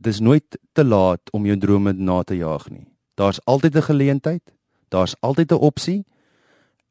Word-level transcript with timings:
dis 0.00 0.20
nooit 0.20 0.58
te 0.72 0.84
laat 0.84 1.30
om 1.36 1.46
jou 1.46 1.56
drome 1.60 1.92
na 1.92 2.22
te 2.22 2.36
jaag 2.36 2.68
nie. 2.70 2.86
Daar's 3.14 3.40
altyd 3.44 3.76
'n 3.76 3.82
geleentheid, 3.82 4.42
daar's 4.88 5.14
altyd 5.20 5.52
'n 5.52 5.64
opsie. 5.70 6.04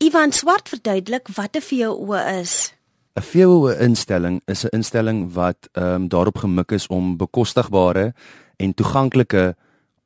Ivan 0.00 0.32
Swart 0.32 0.72
verduidelik 0.72 1.28
wat 1.36 1.56
'n 1.56 1.60
VO 1.60 2.14
is. 2.40 2.72
'n 3.16 3.22
VO 3.22 3.66
instelling 3.66 4.40
is 4.46 4.64
'n 4.64 4.76
instelling 4.76 5.32
wat 5.32 5.68
ehm 5.72 5.94
um, 5.94 6.08
daarop 6.08 6.38
gemik 6.38 6.70
is 6.72 6.86
om 6.86 7.16
bekostigbare 7.16 8.14
en 8.56 8.74
toeganklike 8.74 9.56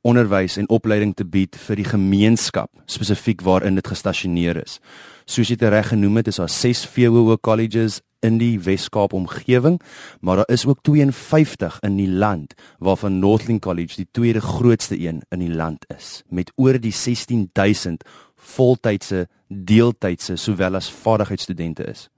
onderwys 0.01 0.57
en 0.57 0.69
opleiding 0.69 1.15
te 1.15 1.25
bied 1.25 1.55
vir 1.55 1.75
die 1.75 1.87
gemeenskap 1.89 2.69
spesifiek 2.85 3.41
waarin 3.41 3.75
dit 3.75 3.87
gestasioneer 3.87 4.57
is. 4.63 4.79
Soos 5.25 5.49
jy 5.49 5.55
dit 5.55 5.69
reg 5.69 5.87
genoem 5.87 6.15
het, 6.21 6.27
is 6.27 6.35
daar 6.41 6.49
6 6.49 6.85
VO 6.85 7.37
colleges 7.41 8.01
in 8.25 8.37
die 8.37 8.59
Wes-Kaap 8.59 9.13
omgewing, 9.13 9.81
maar 10.21 10.35
daar 10.35 10.53
is 10.53 10.65
ook 10.65 10.81
52 10.81 11.79
in 11.81 11.97
die 11.97 12.09
land 12.09 12.53
waarvan 12.79 13.19
Northling 13.19 13.61
College 13.61 13.95
die 13.95 14.07
tweede 14.11 14.41
grootste 14.41 14.99
een 14.99 15.21
in 15.29 15.39
die 15.39 15.53
land 15.53 15.85
is 15.97 16.23
met 16.29 16.51
oor 16.55 16.79
die 16.79 16.93
16000 16.93 18.03
voltydse, 18.35 19.27
deeltydse 19.47 20.35
sowel 20.35 20.75
as 20.75 20.89
vaardigheidsstudente 20.91 21.83
is. 21.83 22.09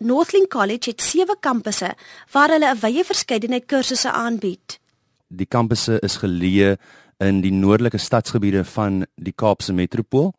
Northling 0.00 0.48
College 0.48 0.90
het 0.90 1.00
sewe 1.00 1.36
kampusse 1.40 1.94
waar 2.32 2.48
hulle 2.48 2.74
'n 2.74 2.80
wye 2.80 3.04
verskeidenheid 3.04 3.66
kursusse 3.66 4.12
aanbied. 4.12 4.80
Die 5.28 5.46
kampusse 5.46 5.98
is 6.00 6.16
geleë 6.16 6.76
in 7.18 7.40
die 7.40 7.52
noordelike 7.52 7.98
stadsgebiede 7.98 8.64
van 8.64 9.06
die 9.16 9.32
Kaapse 9.32 9.72
metropool 9.72 10.32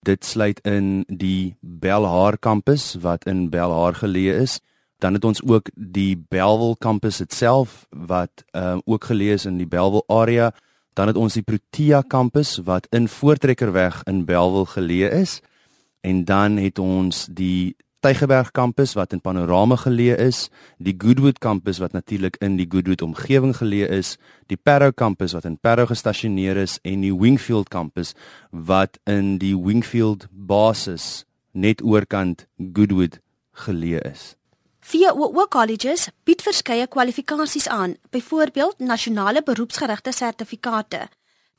Dit 0.00 0.24
sluit 0.24 0.60
in 0.64 1.04
die 1.08 1.56
Belhar 1.60 2.38
kampus 2.38 2.94
wat 3.02 3.26
in 3.28 3.50
Belhar 3.52 3.98
geleë 4.00 4.38
is. 4.40 4.60
Dan 4.98 5.12
het 5.14 5.24
ons 5.24 5.42
ook 5.44 5.68
die 5.74 6.16
Belwel 6.16 6.76
kampus 6.80 7.20
self 7.28 7.84
wat 7.90 8.44
ehm 8.52 8.80
uh, 8.80 8.82
ook 8.84 9.04
geleë 9.04 9.36
is 9.36 9.44
in 9.44 9.58
die 9.58 9.68
Belwel 9.68 10.04
area. 10.08 10.52
Dan 10.96 11.06
het 11.06 11.16
ons 11.16 11.36
die 11.36 11.42
Protea 11.42 12.00
kampus 12.02 12.56
wat 12.64 12.86
in 12.90 13.08
Voortrekkerweg 13.08 14.02
in 14.06 14.24
Belwel 14.24 14.64
geleë 14.64 15.10
is. 15.20 15.40
En 16.00 16.24
dan 16.24 16.56
het 16.56 16.78
ons 16.78 17.26
die 17.26 17.76
Tygerberg 18.00 18.54
kampus 18.56 18.94
wat 18.96 19.12
in 19.12 19.20
Panorama 19.20 19.76
geleë 19.76 20.14
is, 20.24 20.46
die 20.80 20.94
Goodwood 20.96 21.36
kampus 21.44 21.82
wat 21.82 21.92
natuurlik 21.92 22.38
in 22.40 22.54
die 22.56 22.64
Goodwood 22.64 23.02
omgewing 23.04 23.52
geleë 23.58 23.90
is, 23.92 24.14
die 24.48 24.56
Parow 24.56 24.94
kampus 24.96 25.34
wat 25.36 25.44
in 25.44 25.58
Parow 25.60 25.84
gestasioneer 25.90 26.56
is 26.56 26.78
en 26.80 27.04
die 27.04 27.12
Wingfield 27.12 27.68
kampus 27.68 28.14
wat 28.50 28.96
in 29.04 29.36
die 29.42 29.52
Wingfield 29.52 30.24
basis 30.32 31.26
net 31.52 31.84
oorkant 31.84 32.46
Goodwood 32.56 33.20
geleë 33.66 34.00
is. 34.08 34.32
Work 35.12 35.52
colleges 35.52 36.08
bied 36.24 36.40
verskeie 36.40 36.88
kwalifikasies 36.88 37.68
aan, 37.68 37.98
byvoorbeeld 38.10 38.80
nasionale 38.80 39.44
beroepsgerigte 39.44 40.16
sertifikate. 40.16 41.04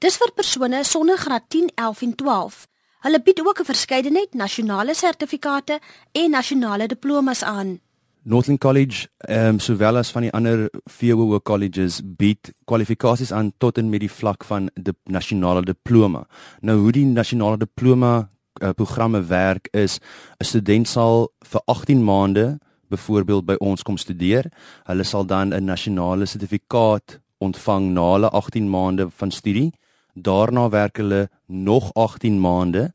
Dis 0.02 0.18
vir 0.18 0.34
persone 0.34 0.82
sonder 0.84 1.22
graad 1.22 1.46
10, 1.54 1.70
11 1.78 2.02
en 2.02 2.16
12. 2.16 2.71
Hulle 3.02 3.22
bied 3.22 3.40
ook 3.42 3.60
'n 3.60 3.66
verskeidenheid 3.66 4.34
nasionale 4.34 4.94
sertifikate 4.94 5.80
en 6.12 6.30
nasionale 6.30 6.88
diplomas 6.88 7.44
aan. 7.44 7.80
Northern 8.24 8.58
College, 8.58 9.08
ehm 9.18 9.48
um, 9.48 9.60
sowel 9.60 9.98
as 9.98 10.12
van 10.12 10.22
die 10.22 10.32
ander 10.32 10.70
VWO 10.86 11.40
colleges 11.40 12.02
bied 12.04 12.54
kwalifikasies 12.66 13.32
aan 13.32 13.52
tot 13.58 13.78
en 13.78 13.90
met 13.90 14.00
die 14.00 14.12
vlak 14.12 14.44
van 14.44 14.70
die 14.74 14.94
nasionale 15.04 15.62
diploma. 15.62 16.28
Nou 16.60 16.78
hoe 16.80 16.92
die 16.92 17.06
nasionale 17.06 17.58
diploma 17.58 18.30
uh, 18.62 18.70
programme 18.70 19.26
werk 19.26 19.68
is 19.72 20.00
'n 20.40 20.46
student 20.46 20.88
sal 20.88 21.32
vir 21.40 21.62
18 21.66 22.04
maande 22.04 22.60
byvoorbeeld 22.88 23.46
by 23.46 23.56
ons 23.60 23.82
kom 23.82 23.98
studeer. 23.98 24.52
Hulle 24.84 25.04
sal 25.04 25.26
dan 25.26 25.54
'n 25.54 25.66
nasionale 25.66 26.26
sertifikaat 26.26 27.20
ontvang 27.38 27.92
na 27.92 28.12
hulle 28.12 28.30
18 28.30 28.70
maande 28.70 29.10
van 29.10 29.32
studie. 29.32 29.72
Daarna 30.14 30.70
werk 30.70 30.98
hulle 30.98 31.30
nog 31.48 31.94
18 31.94 32.40
maande 32.40 32.92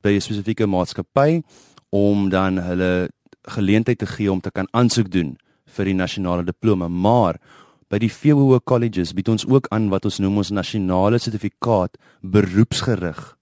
by 0.00 0.16
'n 0.16 0.20
spesifieke 0.20 0.66
maatskappy 0.66 1.42
om 1.90 2.28
dan 2.28 2.58
hulle 2.58 3.10
geleentheid 3.42 3.98
te 3.98 4.06
gee 4.06 4.32
om 4.32 4.40
te 4.40 4.50
kan 4.50 4.68
aansoek 4.70 5.10
doen 5.10 5.38
vir 5.66 5.84
die 5.84 5.94
nasionale 5.94 6.44
diploma. 6.44 6.88
Maar 6.88 7.38
by 7.88 7.98
die 7.98 8.12
VWO 8.12 8.60
colleges 8.64 9.12
bied 9.12 9.28
ons 9.28 9.46
ook 9.46 9.66
aan 9.70 9.88
wat 9.88 10.04
ons 10.04 10.18
noem 10.18 10.36
ons 10.42 10.50
nasionale 10.50 11.18
sertifikaat 11.18 11.98
beroepsgerig 12.20 13.36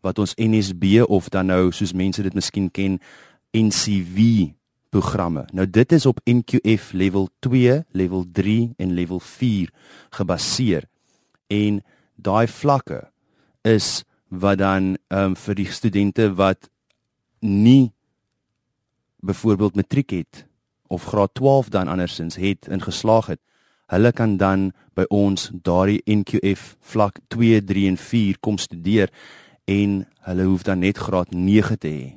wat 0.00 0.18
ons 0.18 0.34
NSB 0.38 1.02
of 1.06 1.28
dan 1.28 1.50
nou 1.50 1.72
soos 1.74 1.92
mense 1.92 2.22
dit 2.22 2.34
miskien 2.34 2.70
ken 2.70 2.98
NCV 3.56 4.50
programme. 4.90 5.44
Nou 5.52 5.66
dit 5.66 5.92
is 5.92 6.06
op 6.06 6.20
NQF 6.24 6.92
level 6.92 7.28
2, 7.44 7.82
level 7.92 8.24
3 8.32 8.74
en 8.76 8.92
level 8.92 9.20
4 9.20 9.72
gebaseer. 10.10 10.86
En 11.46 11.82
daai 12.18 12.46
vlakke 12.50 13.06
is 13.62 14.04
wat 14.28 14.58
dan 14.58 14.96
ehm 15.08 15.32
um, 15.32 15.36
vir 15.36 15.54
die 15.54 15.70
studente 15.72 16.34
wat 16.34 16.68
nie 17.40 17.92
byvoorbeeld 19.24 19.76
matriek 19.76 20.10
het 20.10 20.44
of 20.88 21.04
graad 21.04 21.34
12 21.34 21.68
dan 21.68 21.88
andersins 21.88 22.36
het 22.36 22.68
ingeslaag 22.68 23.26
het 23.26 23.40
hulle 23.86 24.12
kan 24.12 24.36
dan 24.36 24.72
by 24.94 25.06
ons 25.08 25.50
daardie 25.52 26.02
NQF 26.04 26.76
vlak 26.92 27.20
2 27.28 27.64
3 27.64 27.88
en 27.88 27.96
4 27.96 28.38
kom 28.40 28.58
studeer 28.58 29.12
en 29.64 30.02
hulle 30.28 30.44
hoef 30.44 30.62
dan 30.62 30.84
net 30.84 30.98
graad 30.98 31.30
9 31.30 31.78
te 31.78 31.88
hê 31.88 32.08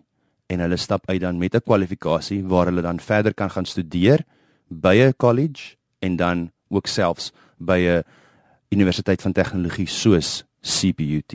en 0.52 0.60
hulle 0.60 0.78
stap 0.78 1.10
uit 1.10 1.22
dan 1.22 1.38
met 1.38 1.56
'n 1.56 1.64
kwalifikasie 1.64 2.44
waar 2.44 2.66
hulle 2.66 2.82
dan 2.82 3.00
verder 3.00 3.34
kan 3.34 3.50
gaan 3.50 3.66
studeer 3.66 4.26
by 4.68 4.96
'n 4.96 5.14
college 5.18 5.76
en 6.00 6.16
dan 6.16 6.52
ook 6.70 6.88
selfs 6.88 7.32
by 7.58 7.80
'n 7.80 8.04
Universiteit 8.72 9.22
van 9.22 9.34
Tegnologie 9.36 9.88
soos 9.88 10.46
CPUT. 10.64 11.34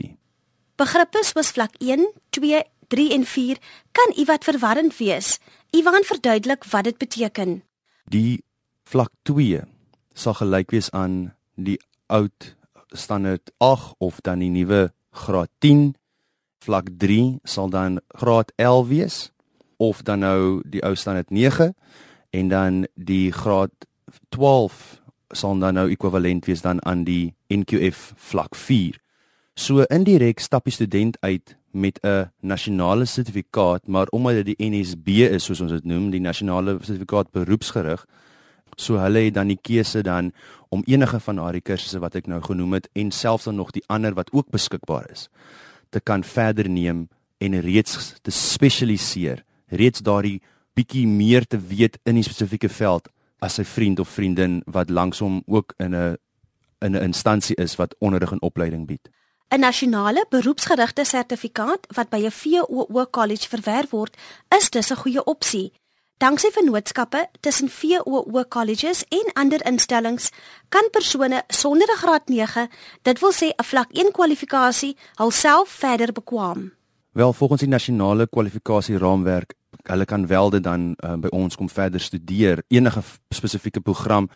Begrippe 0.75 1.21
soos 1.21 1.51
vlak 1.53 1.75
1, 1.77 2.07
2, 2.29 2.63
3 2.87 3.13
en 3.13 3.25
4 3.25 3.57
kan 3.91 4.13
iewat 4.17 4.43
verwarrend 4.43 4.97
wees. 4.97 5.37
Iwan 5.69 6.03
verduidelik 6.03 6.65
wat 6.71 6.83
dit 6.83 6.97
beteken. 6.97 7.61
Die 8.09 8.43
vlak 8.89 9.11
2 9.29 9.61
sal 10.17 10.33
gelyk 10.33 10.73
wees 10.73 10.89
aan 10.97 11.35
die 11.53 11.77
oud 12.09 12.55
standaard 12.97 13.51
8 13.61 13.93
of 14.01 14.21
dan 14.25 14.41
die 14.41 14.49
nuwe 14.49 14.87
graad 15.11 15.51
10. 15.59 15.93
Vlak 16.65 16.89
3 16.97 17.37
sal 17.43 17.69
dan 17.69 18.01
graad 18.07 18.51
11 18.55 18.87
wees 18.87 19.17
of 19.77 20.01
dan 20.01 20.25
nou 20.25 20.61
die 20.65 20.81
ou 20.81 20.95
standaard 20.95 21.29
9 21.29 21.75
en 22.29 22.47
dan 22.49 22.87
die 22.95 23.29
graad 23.31 23.73
12 24.29 25.05
sal 25.35 25.57
dan 25.59 25.73
nou 25.73 25.89
ekwivalent 25.91 26.45
wees 26.45 26.61
dan 26.61 26.79
aan 26.85 27.03
die 27.03 27.35
NQF 27.49 28.13
vlak 28.15 28.55
4. 28.55 28.97
So 29.57 29.83
indirek 29.89 30.39
stap 30.39 30.67
die 30.69 30.73
student 30.73 31.17
uit 31.21 31.57
met 31.71 31.99
'n 32.03 32.31
nasionale 32.41 33.05
sertifikaat, 33.05 33.87
maar 33.87 34.07
omdat 34.07 34.45
dit 34.45 34.57
die 34.57 34.69
NSB 34.69 35.07
is 35.07 35.43
soos 35.43 35.61
ons 35.61 35.71
dit 35.71 35.83
noem, 35.83 36.09
die 36.11 36.19
nasionale 36.19 36.77
sertifikaat 36.81 37.31
beroepsgerig, 37.31 38.05
so 38.75 38.97
hulle 38.97 39.19
het 39.19 39.33
dan 39.33 39.47
die 39.47 39.59
keuse 39.61 40.01
dan 40.01 40.31
om 40.69 40.83
enige 40.85 41.19
van 41.19 41.35
daardie 41.35 41.61
kursusse 41.61 41.99
wat 41.99 42.15
ek 42.15 42.27
nou 42.27 42.41
genoem 42.41 42.73
het 42.73 42.89
en 42.93 43.11
selfs 43.11 43.43
dan 43.43 43.55
nog 43.55 43.71
die 43.71 43.83
ander 43.87 44.13
wat 44.13 44.31
ook 44.31 44.49
beskikbaar 44.49 45.09
is 45.11 45.29
te 45.89 45.99
kan 45.99 46.23
verder 46.23 46.69
neem 46.69 47.07
en 47.37 47.59
reeds 47.61 48.13
te 48.21 48.31
spesialiseer, 48.31 49.43
reeds 49.67 50.01
daardie 50.01 50.41
bietjie 50.73 51.07
meer 51.07 51.45
te 51.45 51.57
weet 51.57 51.97
in 52.05 52.19
die 52.19 52.25
spesifieke 52.25 52.69
veld 52.69 53.09
as 53.39 53.53
sy 53.53 53.63
vriend 53.63 53.99
of 53.99 54.09
vriendin 54.09 54.61
wat 54.65 54.89
langsom 54.89 55.43
ook 55.45 55.73
in 55.77 55.95
'n 55.95 56.17
in 56.79 56.95
'n 56.95 57.01
instansie 57.01 57.55
is 57.55 57.75
wat 57.75 57.95
onderrig 57.99 58.31
en 58.31 58.41
opleiding 58.41 58.87
bied. 58.87 59.09
'n 59.49 59.59
Nasionale 59.59 60.25
beroepsgerigte 60.29 61.05
sertifikaat 61.05 61.87
wat 61.95 62.09
by 62.09 62.17
'n 62.25 62.31
VOO 62.31 63.05
college 63.09 63.47
verwerf 63.47 63.89
word, 63.89 64.17
is 64.57 64.69
dus 64.69 64.91
'n 64.91 64.95
goeie 64.95 65.23
opsie. 65.23 65.71
Danksy 66.17 66.49
vennootskappe 66.51 67.29
tussen 67.39 67.69
VOO 67.69 68.43
colleges 68.49 69.03
en 69.07 69.31
ander 69.33 69.65
instellings 69.65 70.29
kan 70.69 70.87
persone 70.91 71.43
sonder 71.47 71.87
'n 71.91 71.97
graad 71.97 72.27
9, 72.27 72.69
dit 73.01 73.19
wil 73.19 73.33
sê 73.33 73.47
'n 73.55 73.63
vlak 73.63 73.89
1 73.91 74.11
kwalifikasie, 74.11 74.97
hulself 75.15 75.69
verder 75.69 76.11
bekwam. 76.11 76.71
Wel, 77.11 77.33
volgens 77.33 77.59
die 77.59 77.69
nasionale 77.69 78.27
kwalifikasie 78.27 78.97
raamwerk, 78.97 79.53
hulle 79.89 80.05
kan 80.05 80.27
wel 80.27 80.49
dit 80.49 80.63
dan 80.63 80.93
uh, 81.03 81.15
by 81.15 81.31
ons 81.31 81.55
kom 81.55 81.69
verder 81.69 81.99
studeer 81.99 82.63
enige 82.67 83.03
spesifieke 83.35 83.81
program 83.81 84.29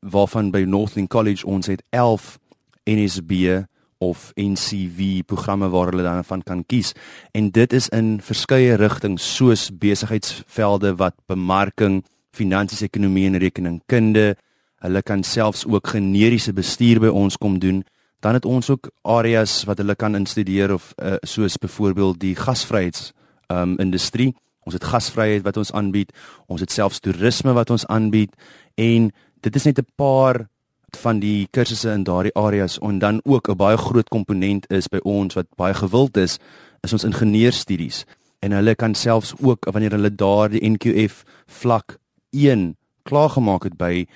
waarvan 0.00 0.50
by 0.50 0.64
Northland 0.66 1.08
College 1.08 1.46
ons 1.46 1.66
het 1.66 1.82
11 1.90 2.38
NSB 2.86 3.62
of 3.98 4.30
NCV 4.34 5.24
programme 5.26 5.68
waar 5.68 5.90
hulle 5.90 6.02
dan 6.02 6.24
van 6.24 6.42
kan 6.42 6.64
kies 6.66 6.92
en 7.32 7.50
dit 7.50 7.72
is 7.72 7.88
in 7.88 8.20
verskeie 8.22 8.76
rigtings 8.78 9.34
soos 9.36 9.68
besigheidsvelde 9.74 10.94
wat 10.96 11.14
bemarking, 11.26 12.04
finansies, 12.30 12.84
ekonomie 12.86 13.26
en 13.26 13.38
rekeningkunde. 13.42 14.36
Hulle 14.84 15.02
kan 15.02 15.24
selfs 15.26 15.66
ook 15.66 15.90
generiese 15.94 16.52
bestuur 16.54 17.00
by 17.02 17.10
ons 17.10 17.36
kom 17.36 17.58
doen. 17.58 17.82
Dan 18.22 18.38
het 18.38 18.46
ons 18.46 18.70
ook 18.70 18.90
areas 19.02 19.64
wat 19.66 19.78
hulle 19.82 19.94
kan 19.98 20.14
instudeer 20.18 20.72
of 20.74 20.92
uh, 20.96 21.18
soos 21.26 21.58
byvoorbeeld 21.58 22.20
die 22.20 22.34
gasvryheids 22.38 23.12
um 23.48 23.78
industrie. 23.78 24.34
Ons 24.68 24.76
het 24.76 24.84
gasvryheid 24.84 25.46
wat 25.46 25.56
ons 25.56 25.72
aanbied. 25.72 26.12
Ons 26.52 26.60
het 26.60 26.72
selfs 26.74 27.00
toerisme 27.00 27.54
wat 27.56 27.72
ons 27.72 27.86
aanbied 27.88 28.34
en 28.76 29.08
dit 29.40 29.56
is 29.56 29.64
net 29.64 29.78
'n 29.80 29.86
paar 29.96 30.48
van 30.96 31.20
die 31.20 31.48
kursusse 31.50 31.90
in 31.92 32.04
daardie 32.04 32.34
areas 32.34 32.78
en 32.78 32.98
dan 32.98 33.20
ook 33.24 33.48
'n 33.48 33.56
baie 33.56 33.76
groot 33.76 34.08
komponent 34.08 34.66
is 34.70 34.88
by 34.88 35.00
ons 35.04 35.34
wat 35.34 35.46
baie 35.56 35.74
gewild 35.74 36.16
is, 36.16 36.38
is 36.82 36.92
ons 36.92 37.04
ingenieurstudies 37.04 38.04
en 38.40 38.52
hulle 38.52 38.74
kan 38.74 38.94
selfs 38.94 39.34
ook 39.40 39.64
wanneer 39.72 39.90
hulle 39.90 40.14
daardie 40.14 40.70
NQF 40.70 41.24
vlak 41.46 41.98
1 42.30 42.76
klaargemaak 43.02 43.64
het 43.64 43.76
by 43.76 44.06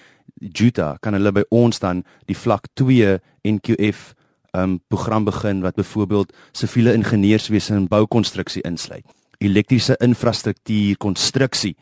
Juta, 0.40 0.96
kan 1.00 1.12
hulle 1.12 1.32
by 1.32 1.44
ons 1.48 1.78
dan 1.78 2.04
die 2.26 2.36
vlak 2.36 2.66
2 2.74 3.20
NQF 3.44 4.14
um 4.52 4.80
program 4.88 5.24
begin 5.24 5.60
wat 5.60 5.74
byvoorbeeld 5.74 6.32
siviele 6.52 6.92
ingenieurswese 6.92 7.74
en 7.74 7.88
boukonstruksie 7.88 8.62
insluit. 8.62 9.21
Elektriese 9.42 9.96
infrastruktuur, 9.98 10.96
konstruksie. 11.02 11.74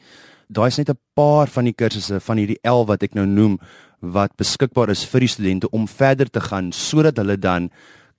Daai 0.49 0.69
is 0.69 0.79
net 0.79 0.91
'n 0.91 0.99
paar 1.15 1.47
van 1.47 1.65
die 1.65 1.75
kursusse 1.75 2.21
van 2.21 2.37
hierdie 2.37 2.59
11 2.63 2.87
wat 2.87 3.03
ek 3.03 3.15
nou 3.15 3.27
noem 3.27 3.59
wat 4.01 4.37
beskikbaar 4.37 4.91
is 4.91 5.05
vir 5.05 5.21
die 5.21 5.29
studente 5.29 5.71
om 5.71 5.87
verder 5.87 6.31
te 6.31 6.41
gaan 6.41 6.73
sodat 6.73 7.17
hulle 7.17 7.37
dan 7.37 7.71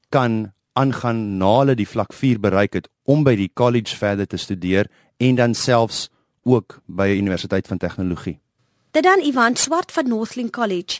kan 0.09 0.53
aangaan 0.73 1.38
na 1.38 1.59
hulle 1.59 1.75
die 1.75 1.88
vlak 1.88 2.13
4 2.13 2.39
bereik 2.39 2.73
het 2.73 2.88
om 3.03 3.23
by 3.23 3.35
die 3.35 3.51
college 3.53 3.97
verder 3.97 4.27
te 4.27 4.38
studeer 4.38 4.88
en 5.17 5.35
dan 5.35 5.53
selfs 5.53 6.09
ook 6.44 6.79
by 6.87 7.07
die 7.07 7.19
Universiteit 7.21 7.67
van 7.67 7.77
Tegnologie. 7.77 8.39
Dit 8.91 9.03
dan 9.03 9.19
Ivan 9.19 9.55
Swart 9.55 9.91
van 9.91 10.07
Northland 10.07 10.51
College. 10.51 10.99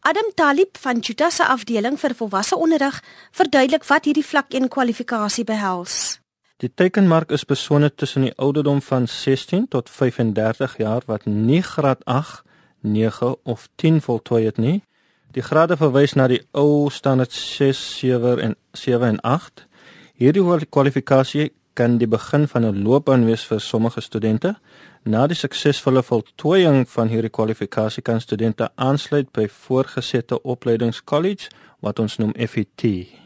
Adam 0.00 0.32
Talib 0.34 0.76
van 0.78 0.98
Juta 0.98 1.30
se 1.30 1.46
afdeling 1.46 2.00
vir 2.00 2.14
volwasse 2.14 2.56
onderrig 2.56 3.02
verduidelik 3.30 3.84
wat 3.84 4.04
hierdie 4.04 4.26
vlak 4.26 4.50
1 4.50 4.68
kwalifikasie 4.68 5.44
behels. 5.44 6.21
Die 6.62 6.70
tekenmark 6.70 7.32
is 7.34 7.42
persone 7.44 7.88
tussen 7.94 8.22
die 8.22 8.34
ouderdom 8.38 8.82
van 8.82 9.08
16 9.08 9.68
tot 9.68 9.90
35 9.90 10.76
jaar 10.78 11.02
wat 11.06 11.24
nie 11.26 11.62
graad 11.62 12.04
8 12.04 12.44
9 12.82 13.36
of 13.42 13.68
10 13.74 14.00
voltooi 14.00 14.44
het 14.44 14.56
nie. 14.56 14.82
Die 15.32 15.42
grade 15.42 15.76
verwys 15.76 16.14
na 16.14 16.26
die 16.28 16.42
ou 16.50 16.90
standaard 16.90 17.32
6, 17.32 17.80
7 17.98 18.38
en 18.42 18.56
7 18.72 19.08
en 19.08 19.20
8. 19.20 19.66
Hierdie 20.14 20.66
kwalifikasie 20.70 21.52
kan 21.74 21.96
die 21.98 22.06
begin 22.06 22.48
van 22.48 22.66
'n 22.66 22.82
loopbaan 22.82 23.24
wees 23.24 23.44
vir 23.44 23.60
sommige 23.60 24.00
studente. 24.00 24.54
Na 25.04 25.26
die 25.26 25.36
suksesvolle 25.36 26.02
voltooiing 26.02 26.88
van 26.88 27.08
hierdie 27.08 27.30
kwalifikasie 27.30 28.02
kan 28.02 28.20
studente 28.20 28.70
aansluit 28.74 29.32
by 29.32 29.48
voorgesette 29.48 30.42
opleidingskollege 30.42 31.50
wat 31.80 31.98
ons 31.98 32.16
noem 32.16 32.32
FET. 32.48 33.21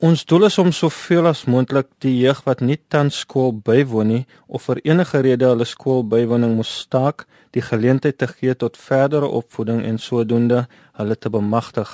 Ons 0.00 0.22
doel 0.24 0.46
is 0.46 0.54
om 0.56 0.70
soveel 0.72 1.26
as 1.28 1.42
moontlik 1.44 1.90
die 2.00 2.14
jeug 2.22 2.38
wat 2.46 2.62
nie 2.64 2.78
tans 2.88 3.18
skool 3.20 3.50
bywoon 3.52 4.08
nie 4.08 4.20
of 4.48 4.64
vir 4.70 4.78
enige 4.88 5.20
rede 5.26 5.50
hulle 5.50 5.66
skoolbywoning 5.68 6.54
moet 6.56 6.68
staak, 6.70 7.26
die 7.52 7.60
geleentheid 7.60 8.16
te 8.16 8.30
gee 8.30 8.54
tot 8.56 8.80
verdere 8.80 9.28
opvoeding 9.28 9.82
en 9.84 10.00
sodoende 10.00 10.62
hulle 10.96 11.18
te 11.20 11.28
bemagtig. 11.28 11.92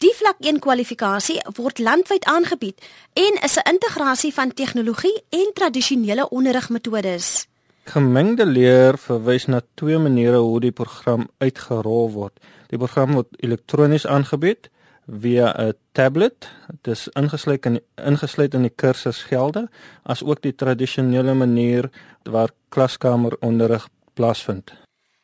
Die 0.00 0.14
vlak 0.16 0.40
1 0.40 0.62
kwalifikasie 0.64 1.36
word 1.60 1.84
landwyd 1.84 2.24
aangebied 2.24 2.80
en 3.20 3.36
is 3.44 3.60
'n 3.60 3.68
integrasie 3.74 4.32
van 4.32 4.56
tegnologie 4.56 5.16
en 5.28 5.52
tradisionele 5.52 6.28
onderrigmetodes. 6.28 7.46
Gemengde 7.84 8.46
leer 8.46 8.96
verwys 8.98 9.46
na 9.46 9.60
twee 9.74 9.98
maniere 9.98 10.40
hoe 10.40 10.60
die 10.60 10.72
program 10.72 11.28
uitgerol 11.38 12.10
word. 12.10 12.40
Die 12.68 12.78
program 12.78 13.12
word 13.12 13.28
elektronies 13.36 14.06
aangebied 14.06 14.71
via 15.06 15.54
'n 15.58 15.74
tablet. 15.92 16.48
Dit 16.80 16.94
is 16.94 17.08
ingesluit 17.08 17.66
in 17.66 17.80
ingesluit 17.94 18.54
in 18.54 18.62
die 18.62 18.74
kursusgelde 18.74 19.68
as 20.02 20.22
ook 20.22 20.42
die 20.42 20.54
tradisionele 20.54 21.34
manier 21.34 21.90
waar 22.22 22.50
klaskameronderrig 22.68 23.88
plaasvind. 24.14 24.72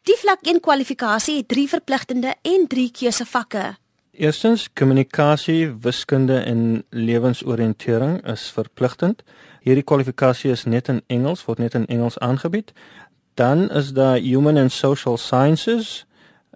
Die 0.02 0.16
vlak 0.16 0.38
1 0.40 0.60
kwalifikasie 0.60 1.36
het 1.36 1.48
3 1.48 1.68
verpligtende 1.68 2.34
en 2.42 2.66
3 2.66 2.90
keusevakke. 2.90 3.76
Eerstens 4.10 4.72
kommunikasie, 4.72 5.76
wiskunde 5.80 6.38
en 6.38 6.84
lewensoriëntering 6.90 8.26
is 8.26 8.50
verpligtend. 8.50 9.22
Hierdie 9.60 9.84
kwalifikasie 9.84 10.50
is 10.50 10.64
net 10.64 10.88
in 10.88 11.02
Engels, 11.06 11.44
word 11.44 11.58
net 11.58 11.74
in 11.74 11.86
Engels 11.86 12.18
aangebied. 12.18 12.72
Dan 13.34 13.70
is 13.70 13.92
daar 13.92 14.18
human 14.18 14.56
and 14.56 14.72
social 14.72 15.16
sciences, 15.16 16.06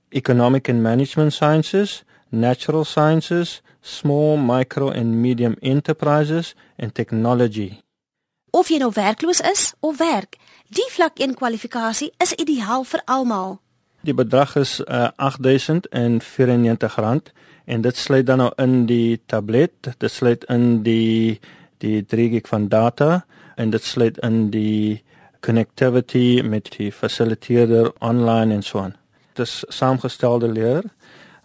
economic 0.09 0.69
and 0.69 0.83
management 0.83 1.33
sciences, 1.33 2.05
natural 2.33 2.85
sciences, 2.85 3.63
small, 3.81 4.37
micro 4.37 4.91
and 4.91 5.23
medium 5.23 5.57
enterprises 5.63 6.55
en 6.77 6.93
technology. 6.93 7.81
Of 8.51 8.69
jy 8.69 8.79
nou 8.83 8.93
werkloos 8.93 9.41
is 9.53 9.75
of 9.81 9.97
werk, 10.01 10.37
die 10.69 10.91
vlak 10.93 11.19
1 11.21 11.35
kwalifikasie 11.41 12.13
is 12.21 12.35
ideaal 12.37 12.85
vir 12.85 13.03
almal. 13.07 13.61
Die 14.03 14.15
bedrag 14.15 14.57
is 14.59 14.81
uh, 14.81 15.09
R8094 15.17 17.33
en 17.65 17.81
dit 17.87 17.97
sluit 17.97 18.27
dan 18.27 18.39
nou 18.43 18.53
in 18.59 18.87
die 18.87 19.21
tablet, 19.27 19.95
dit 19.99 20.11
sluit 20.11 20.45
in 20.51 20.83
die 20.83 21.41
die 21.83 22.07
3 22.07 22.29
gig 22.31 22.47
van 22.47 22.69
data 22.71 23.25
en 23.59 23.71
dit 23.71 23.83
sluit 23.83 24.19
in 24.23 24.51
die 24.55 25.03
connectivity 25.43 26.43
met 26.47 26.71
die 26.77 26.93
fasiliteerder 26.93 27.91
online 27.99 28.55
en 28.55 28.63
so 28.63 28.79
aan. 28.79 28.95
Dit 29.35 29.47
is 29.47 29.65
saamgestelde 29.69 30.53
leer 30.53 30.83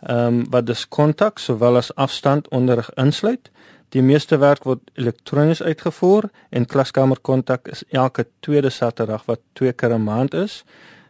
ehm 0.02 0.26
um, 0.26 0.50
wat 0.50 0.66
dus 0.66 0.88
kontak 0.88 1.40
sowel 1.40 1.76
as 1.76 1.96
afstand 1.96 2.48
onderrig 2.50 2.90
insluit. 2.94 3.52
Die 3.90 4.02
meeste 4.02 4.38
werk 4.38 4.64
word 4.64 4.92
elektronies 4.94 5.62
uitgevoer 5.64 6.30
en 6.50 6.66
klaskamer 6.66 7.20
kontak 7.20 7.68
is 7.68 7.84
elke 7.90 8.28
tweede 8.40 8.70
Saterdag 8.70 9.26
wat 9.26 9.40
twee 9.54 9.74
keer 9.74 9.94
'n 9.94 10.04
maand 10.04 10.34
is. 10.34 10.64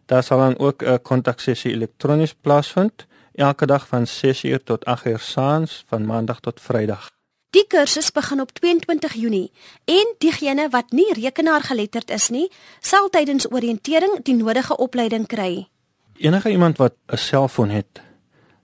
Daar 0.05 0.23
sal 0.23 0.37
dan 0.37 0.59
ook 0.59 0.83
'n 0.83 1.01
kontaksessie 1.01 1.71
elektronies 1.71 2.33
plaasvind 2.33 3.05
elke 3.33 3.65
dag 3.65 3.87
van 3.87 4.05
6uur 4.05 4.63
tot 4.63 4.85
8uur 4.85 5.19
saans 5.19 5.83
van 5.87 6.05
maandag 6.05 6.39
tot 6.39 6.61
vrydag. 6.61 7.09
Die 7.49 7.67
kursus 7.67 8.11
begin 8.11 8.41
op 8.41 8.51
22 8.51 9.13
Junie 9.13 9.51
en 9.85 10.15
diegene 10.17 10.69
wat 10.69 10.91
nie 10.91 11.13
rekenaar 11.13 11.61
geletterd 11.61 12.09
is 12.11 12.29
nie, 12.29 12.51
sal 12.79 13.09
tydens 13.09 13.51
oriëntering 13.51 14.19
die 14.23 14.35
nodige 14.35 14.77
opleiding 14.77 15.27
kry. 15.27 15.67
Enige 16.17 16.49
iemand 16.49 16.77
wat 16.77 16.93
'n 17.07 17.17
selfoon 17.17 17.69
het, 17.69 18.01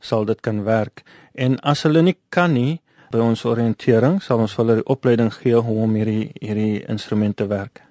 sal 0.03 0.27
dit 0.27 0.41
kan 0.43 0.63
werk. 0.67 1.03
En 1.33 1.57
as 1.63 1.85
hulle 1.87 2.03
nie 2.03 2.17
kan 2.29 2.53
nie 2.53 2.81
by 3.13 3.21
ons 3.23 3.45
oriëntering, 3.45 4.19
sal 4.21 4.41
ons 4.43 4.55
hulle 4.59 4.79
die 4.81 4.89
opleiding 4.89 5.31
gee 5.33 5.57
hoe 5.57 5.79
om 5.85 5.95
hierdie 5.97 6.31
hierdie 6.41 6.83
instrumente 6.89 7.47
werk. 7.49 7.83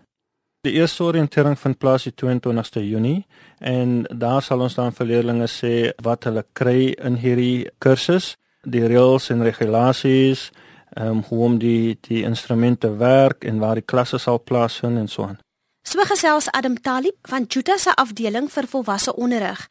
Die 0.63 0.77
eerste 0.79 1.03
oriëntering 1.09 1.57
vind 1.59 1.79
plaas 1.83 2.05
die 2.07 2.15
22ste 2.15 2.83
Junie 2.87 3.25
en 3.59 4.03
daar 4.11 4.43
sal 4.47 4.63
ons 4.63 4.77
dan 4.79 4.95
vir 4.95 5.09
leerders 5.11 5.57
sê 5.63 5.73
wat 6.07 6.29
hulle 6.29 6.45
kry 6.55 6.93
in 7.03 7.17
hierdie 7.19 7.67
kursus, 7.83 8.37
die 8.63 8.85
reëls 8.87 9.31
en 9.35 9.43
regulasies, 9.43 10.51
ehm 10.95 11.19
um, 11.19 11.23
hoe 11.31 11.45
om 11.49 11.59
die 11.59 11.99
die 12.09 12.23
instrumente 12.29 12.91
werk 13.01 13.45
en 13.49 13.59
waar 13.59 13.81
die 13.81 13.89
klasse 13.93 14.19
sal 14.19 14.39
plaasvind 14.39 14.99
en 14.99 15.09
so 15.09 15.25
aan. 15.25 15.39
So 15.83 16.05
gesels 16.07 16.51
Adam 16.53 16.77
Talib 16.81 17.17
van 17.27 17.45
Juta 17.49 17.77
se 17.77 17.95
afdeling 17.95 18.51
vir 18.51 18.67
volwasse 18.67 19.17
onderrig. 19.17 19.69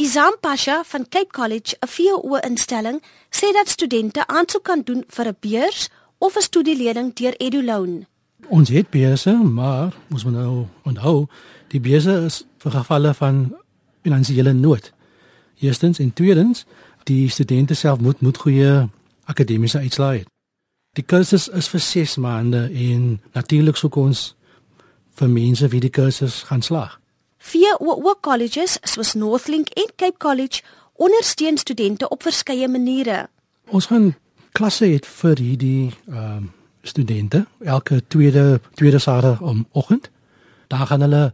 Izam 0.00 0.32
Pasha 0.40 0.82
van 0.84 1.04
Cape 1.08 1.30
College, 1.30 1.76
'n 1.80 1.88
VO 1.88 2.36
instelling, 2.36 3.02
sê 3.30 3.52
dat 3.52 3.68
studente 3.68 4.26
aansoek 4.26 4.62
kan 4.62 4.80
doen 4.84 5.04
vir 5.06 5.26
'n 5.26 5.36
beurs 5.40 5.88
of 6.18 6.36
'n 6.36 6.42
studielening 6.42 7.14
deur 7.14 7.34
EduLoan. 7.36 8.06
Ons 8.48 8.68
het 8.68 8.90
beurse, 8.90 9.32
maar 9.32 9.94
moet 10.08 10.24
nou 10.24 10.66
onthou, 10.82 11.26
die 11.68 11.80
beurse 11.80 12.24
is 12.24 12.44
vir 12.58 12.70
gevalle 12.70 13.14
van 13.14 13.56
finansiële 14.02 14.52
nood. 14.52 14.92
Eerstens 15.58 15.98
en 15.98 16.12
tweedens, 16.12 16.64
die 17.04 17.28
studente 17.28 17.74
self 17.74 17.98
moet 17.98 18.20
moet 18.20 18.38
goeie 18.38 18.88
akademiese 19.24 19.78
uitslae 19.78 20.18
hê. 20.18 20.24
Die 20.92 21.04
kursus 21.04 21.48
is 21.48 21.68
vir 21.68 21.80
6 21.80 22.16
maande 22.16 22.70
en 22.72 23.20
natuurlik 23.32 23.76
sou 23.76 23.92
ons 23.92 24.36
vir 25.14 25.28
mense 25.28 25.68
wie 25.68 25.80
die 25.80 25.90
kursus 25.90 26.42
gaan 26.42 26.62
slaag. 26.62 26.99
Ook 27.78 28.20
colleges 28.20 28.78
soos 28.82 29.14
Northlink 29.14 29.68
en 29.68 29.88
Cape 29.96 30.16
College 30.18 30.62
ondersteun 30.92 31.58
studente 31.58 32.08
op 32.08 32.22
verskeie 32.22 32.68
maniere. 32.68 33.28
Ons 33.70 33.86
gaan 33.86 34.14
klasse 34.52 34.84
het 34.84 35.06
vir 35.06 35.38
hierdie 35.38 35.92
ehm 36.08 36.36
um, 36.36 36.50
studente 36.82 37.46
elke 37.60 38.00
tweede 38.08 38.60
tweede 38.74 38.98
Saterdag 38.98 39.40
om 39.40 39.66
oggend. 39.72 40.10
Daar 40.66 40.86
gaan 40.86 41.00
hulle 41.00 41.32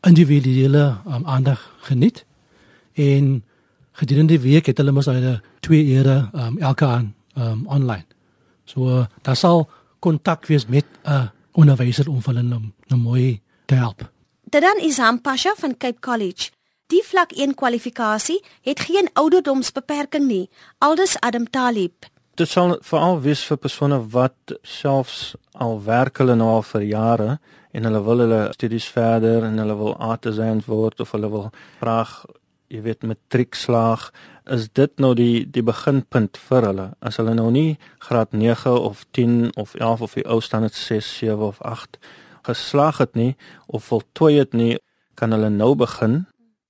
individuele 0.00 0.96
um, 1.06 1.26
aandag 1.26 1.60
geniet 1.80 2.24
en 2.92 3.44
gedurende 3.92 4.38
die 4.38 4.50
week 4.50 4.66
het 4.66 4.78
hulle 4.78 4.92
mos 4.92 5.06
hulle 5.06 5.40
twee 5.60 5.84
ure 5.98 6.30
um, 6.32 6.58
elke 6.58 6.86
aan 6.86 7.14
um, 7.36 7.66
online. 7.66 8.06
So 8.64 8.88
uh, 8.88 9.04
daar 9.22 9.36
sal 9.36 9.68
kontak 9.98 10.46
wees 10.46 10.66
met 10.66 10.84
'n 11.04 11.10
uh, 11.10 11.26
onderwyser 11.52 12.08
om 12.08 12.20
hulle 12.24 12.42
nou, 12.42 12.60
nou 12.88 13.00
mooi 13.00 13.40
te 13.66 13.74
help. 13.74 14.15
Dit 14.56 14.64
dan 14.64 14.78
is 14.78 14.96
Hampasha 14.96 15.52
van 15.56 15.76
Cape 15.76 16.00
College. 16.00 16.50
Die 16.86 17.02
vlak 17.04 17.32
1 17.32 17.54
kwalifikasie 17.54 18.44
het 18.64 18.80
geen 18.80 19.10
ouderdomsbeperking 19.12 20.24
nie, 20.24 20.48
aldus 20.78 21.18
Adam 21.20 21.44
Talib. 21.50 22.06
Dit 22.40 22.48
sal 22.48 22.78
veral 22.80 23.20
wees 23.20 23.42
vir 23.44 23.60
persone 23.60 23.98
wat 24.14 24.56
selfs 24.62 25.34
al 25.52 25.76
werk 25.84 26.22
hulle 26.24 26.38
nou 26.40 26.48
al 26.54 26.64
vir 26.70 26.88
jare 26.88 27.28
en 27.76 27.84
hulle 27.84 28.02
wil 28.08 28.24
hulle 28.24 28.40
studies 28.56 28.88
verder 28.96 29.44
en 29.44 29.60
hulle 29.60 29.76
wil 29.76 29.92
artisans 30.00 30.64
word 30.72 31.04
of 31.04 31.12
hulle 31.12 31.34
wil 31.36 31.50
graag 31.82 32.16
jy 32.72 32.80
weet 32.88 33.04
matriek 33.04 33.60
slaag 33.60 34.08
is 34.56 34.70
dit 34.72 35.02
nou 35.04 35.12
die 35.18 35.44
die 35.44 35.68
beginpunt 35.68 36.40
vir 36.48 36.72
hulle 36.72 36.92
as 37.04 37.20
hulle 37.20 37.36
nou 37.36 37.50
nie 37.52 37.76
graad 38.08 38.32
9 38.32 38.72
of 38.72 39.04
10 39.20 39.50
of 39.60 39.76
11 39.76 40.08
of 40.08 40.16
die 40.16 40.24
ou 40.24 40.40
standaard 40.40 40.80
6 40.80 41.18
7 41.18 41.44
of 41.44 41.60
8 41.60 42.00
geslaag 42.48 42.98
het 43.02 43.14
nie 43.14 43.34
of 43.66 43.90
voltooi 43.92 44.38
het 44.38 44.52
nie 44.52 44.76
kan 45.14 45.32
hulle 45.32 45.50
nou 45.50 45.74
begin 45.74 46.24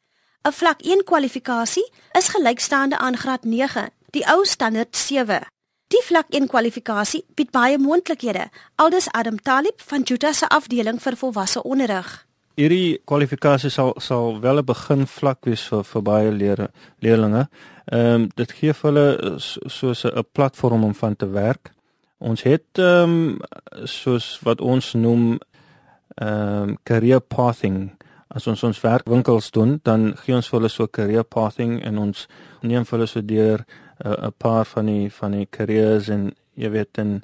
'n 0.49 0.53
Vlak 0.53 0.81
1 0.83 1.05
kwalifikasie 1.05 1.93
is 2.13 2.29
gelykstaande 2.29 2.99
aan 2.99 3.17
graad 3.17 3.45
9, 3.45 3.91
die 4.11 4.27
ou 4.29 4.45
standaard 4.45 4.97
7. 4.97 5.47
Die 5.87 6.03
vlak 6.03 6.27
1 6.29 6.47
kwalifikasie 6.47 7.25
bied 7.35 7.51
baie 7.51 7.79
moontlikhede, 7.79 8.51
aldus 8.75 9.09
Adam 9.11 9.43
Talib 9.43 9.81
van 9.81 10.05
Chuta 10.05 10.33
se 10.33 10.49
afdeling 10.49 11.03
vir 11.03 11.17
volwasse 11.17 11.63
onderrig 11.63 12.26
hierdie 12.57 12.97
kwalifikasie 13.05 13.71
sal 13.71 13.93
sal 14.01 14.41
wel 14.41 14.59
'n 14.59 14.65
begin 14.65 15.07
vlak 15.07 15.45
wees 15.45 15.63
vir 15.69 15.83
vir 15.85 16.03
baie 16.03 16.31
leer 16.33 16.69
leerlinge. 17.03 17.49
Ehm 17.93 18.15
um, 18.15 18.29
dit 18.37 18.53
gee 18.53 18.73
vir 18.73 18.93
hulle 18.93 19.39
soos 19.67 20.05
'n 20.05 20.25
platform 20.33 20.85
om 20.85 20.95
van 20.95 21.17
te 21.17 21.27
werk. 21.27 21.73
Ons 22.19 22.43
het 22.43 22.79
ehm 22.79 23.11
um, 23.11 23.39
soos 23.85 24.41
wat 24.43 24.61
ons 24.61 24.95
noem 24.95 25.39
ehm 26.15 26.69
um, 26.69 26.77
career 26.83 27.21
pathing. 27.21 27.91
As 28.29 28.47
ons 28.47 28.63
ons 28.63 28.81
werkwinkels 28.81 29.51
doen, 29.51 29.81
dan 29.83 30.17
gee 30.17 30.35
ons 30.35 30.49
vir 30.49 30.59
hulle 30.59 30.69
so 30.69 30.87
career 30.87 31.25
pathing 31.25 31.83
en 31.83 31.99
ons 31.99 32.29
neem 32.63 32.85
vir 32.85 32.99
hulle 32.99 33.07
so 33.07 33.21
deur 33.21 33.65
'n 34.05 34.11
uh, 34.13 34.31
paar 34.39 34.65
van 34.65 34.87
die 34.87 35.11
van 35.11 35.33
die 35.33 35.47
careers 35.51 36.09
en 36.09 36.35
jy 36.55 36.71
weet 36.71 36.99
en 36.99 37.23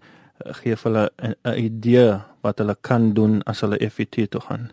gee 0.60 0.76
vir 0.76 0.92
hulle 0.92 1.10
'n 1.44 1.56
idee 1.56 2.20
wat 2.42 2.58
hulle 2.58 2.76
kan 2.80 3.12
doen 3.14 3.42
as 3.46 3.60
hulle 3.60 3.90
FET 3.90 4.30
toe 4.30 4.40
gaan 4.40 4.70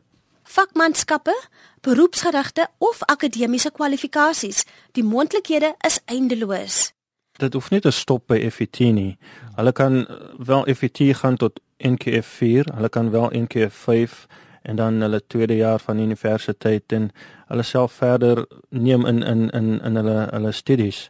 vakmanskappe, 0.55 1.35
beroepsgerigte 1.81 2.67
of 2.77 3.01
akademiese 3.05 3.71
kwalifikasies. 3.71 4.65
Die 4.91 5.03
moontlikhede 5.03 5.75
is 5.87 5.99
eindeloos. 6.05 6.91
Dit 7.39 7.53
hoef 7.53 7.69
nie 7.71 7.79
te 7.79 7.91
stop 7.91 8.27
by 8.27 8.41
FET 8.51 8.81
nie. 8.93 9.17
Hulle 9.55 9.71
kan 9.71 10.01
wel 10.37 10.65
FET 10.75 10.99
gaan 11.21 11.37
tot 11.39 11.61
NKF 11.79 12.27
4, 12.41 12.73
hulle 12.75 12.89
kan 12.89 13.11
wel 13.11 13.29
NKF 13.45 13.75
5 13.85 14.25
en 14.61 14.75
dan 14.75 15.01
hulle 15.01 15.21
tweede 15.27 15.55
jaar 15.55 15.79
van 15.79 15.99
universiteit 15.99 16.91
en 16.91 17.11
hulle 17.47 17.63
self 17.63 17.93
verder 18.01 18.43
neem 18.69 19.05
in 19.05 19.23
in 19.23 19.49
in 19.49 19.79
in 19.81 19.95
hulle 19.95 20.27
hulle 20.31 20.51
studies. 20.51 21.09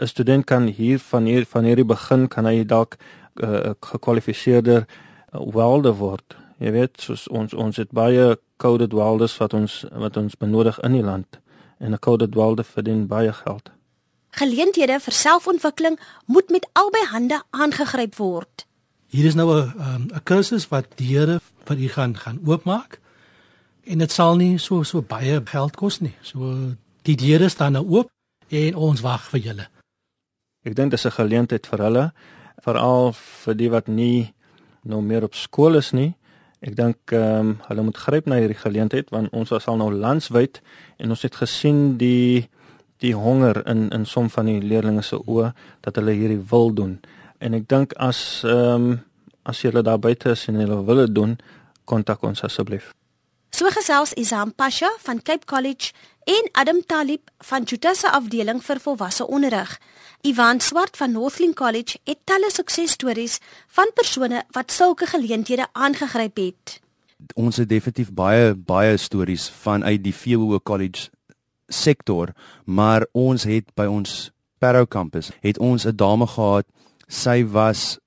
'n 0.00 0.06
Student 0.06 0.44
kan 0.44 0.66
hier 0.66 0.98
van 0.98 1.24
hier 1.24 1.46
van 1.46 1.64
hierdie 1.64 1.84
begin 1.84 2.28
kan 2.28 2.46
hy 2.46 2.64
dalk 2.64 2.96
uh, 3.34 3.70
gekwalifiseerde 3.80 4.86
uh, 4.86 5.40
welder 5.54 5.94
word. 5.94 6.36
Jy 6.58 6.70
weet, 6.70 7.00
soos 7.00 7.28
ons 7.28 7.54
ons 7.54 7.76
het 7.76 7.90
baie 7.90 8.36
coded 8.56 8.92
welders 8.92 9.36
wat 9.36 9.54
ons 9.54 9.84
wat 9.92 10.16
ons 10.16 10.36
benodig 10.36 10.78
in 10.86 10.92
die 10.92 11.02
land 11.02 11.40
en 11.78 11.92
'n 11.92 11.98
coded 11.98 12.34
welder 12.34 12.64
verdien 12.64 13.06
baie 13.06 13.32
geld. 13.32 13.70
Geleenthede 14.30 15.00
vir 15.00 15.12
selfontwikkeling 15.12 15.98
moet 16.26 16.50
met 16.50 16.68
albei 16.72 17.04
hande 17.04 17.42
aangegryp 17.50 18.14
word. 18.16 18.66
Hier 19.06 19.24
is 19.24 19.34
nou 19.34 19.48
'n 19.54 19.72
um, 19.78 20.08
'n 20.14 20.22
kursus 20.22 20.68
wat 20.68 20.86
die 20.96 21.16
Here 21.16 21.40
vir 21.64 21.76
u 21.78 21.88
gaan 21.88 22.16
gaan 22.16 22.40
oopmaak 22.44 23.00
en 23.84 23.98
dit 23.98 24.12
sal 24.12 24.36
nie 24.36 24.58
so 24.58 24.82
so 24.82 25.02
baie 25.02 25.40
geld 25.44 25.76
kos 25.76 26.00
nie. 26.00 26.14
So 26.22 26.74
die 27.02 27.16
deure 27.16 27.48
staan 27.48 27.72
nou 27.72 27.86
oop 27.88 28.10
en 28.48 28.74
ons 28.74 29.00
wag 29.00 29.28
vir 29.30 29.40
julle. 29.40 29.68
Ek 30.64 30.74
dink 30.74 30.90
dit 30.90 30.98
is 30.98 31.06
'n 31.06 31.10
geleentheid 31.10 31.66
vir 31.66 31.78
hulle, 31.78 32.12
veral 32.62 33.12
vir 33.12 33.54
die 33.54 33.70
wat 33.70 33.88
nie 33.88 34.34
nou 34.82 35.00
meer 35.00 35.24
op 35.24 35.34
skool 35.34 35.76
is 35.76 35.92
nie 35.92 36.14
Ek 36.64 36.76
dink 36.78 37.12
ehm 37.12 37.40
um, 37.40 37.54
hulle 37.68 37.82
moet 37.84 37.98
gryp 38.00 38.28
na 38.30 38.40
hierdie 38.40 38.60
geleentheid 38.60 39.10
want 39.12 39.32
ons 39.36 39.52
was 39.52 39.66
al 39.68 39.76
nou 39.80 39.90
landwyd 39.92 40.62
en 40.96 41.12
ons 41.12 41.24
het 41.26 41.36
gesien 41.36 41.96
die 42.00 42.48
die 43.04 43.12
honger 43.12 43.60
in 43.68 43.90
in 43.92 44.06
som 44.08 44.30
van 44.32 44.48
die 44.48 44.62
leerders 44.62 45.12
se 45.12 45.18
oë 45.20 45.52
dat 45.84 46.00
hulle 46.00 46.16
hierdie 46.16 46.40
wil 46.50 46.72
doen. 46.72 47.00
En 47.38 47.54
ek 47.54 47.68
dink 47.68 47.92
as 48.00 48.42
ehm 48.48 48.88
um, 48.88 49.00
as 49.44 49.60
julle 49.60 49.82
daar 49.84 50.00
buite 50.00 50.30
is 50.32 50.46
en 50.48 50.60
julle 50.60 50.84
wil 50.88 51.02
dit 51.04 51.14
doen, 51.14 51.36
kontak 51.84 52.22
ons 52.24 52.40
asseblief. 52.46 52.94
So 53.54 53.68
gesels 53.70 54.14
Isam 54.18 54.54
Pasha 54.56 54.88
van 55.04 55.20
Cape 55.22 55.44
College 55.44 55.92
en 56.24 56.48
Adam 56.52 56.80
Talib 56.86 57.28
van 57.38 57.62
Jutasa 57.62 58.10
afdeling 58.16 58.62
vir 58.64 58.80
volwasse 58.80 59.26
onderrig. 59.26 59.76
Ivan 60.24 60.60
Swart 60.60 60.96
van 60.96 61.12
Northling 61.12 61.54
College 61.54 61.98
het 62.08 62.18
talle 62.24 62.48
suksesstories 62.48 63.34
van 63.76 63.90
persone 63.92 64.38
wat 64.56 64.72
sulke 64.72 65.04
geleenthede 65.06 65.66
aangegryp 65.72 66.40
het. 66.40 66.78
Ons 67.36 67.60
het 67.60 67.68
definitief 67.68 68.08
baie 68.16 68.54
baie 68.56 68.96
stories 68.96 69.50
vanuit 69.52 70.00
die 70.00 70.14
VWO 70.16 70.62
College 70.64 71.10
sektor, 71.68 72.32
maar 72.64 73.04
ons 73.12 73.44
het 73.44 73.68
by 73.76 73.84
ons 73.84 74.30
Parow 74.64 74.88
kampus 74.88 75.28
het 75.44 75.60
ons 75.60 75.84
'n 75.84 75.96
dame 75.96 76.26
gehad. 76.26 76.64
Sy 77.08 77.44
was 77.44 77.98